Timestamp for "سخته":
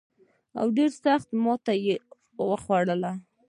1.03-1.33